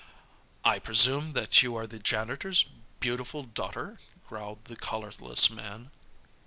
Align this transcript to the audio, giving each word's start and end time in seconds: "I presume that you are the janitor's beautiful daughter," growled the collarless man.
"I 0.65 0.79
presume 0.79 1.33
that 1.33 1.61
you 1.61 1.75
are 1.75 1.85
the 1.85 1.99
janitor's 1.99 2.63
beautiful 2.99 3.43
daughter," 3.43 3.99
growled 4.27 4.65
the 4.65 4.75
collarless 4.75 5.51
man. 5.51 5.91